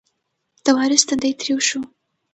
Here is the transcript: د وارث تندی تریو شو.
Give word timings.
د 0.65 0.67
وارث 0.77 1.01
تندی 1.07 1.31
تریو 1.39 1.59
شو. 1.67 1.79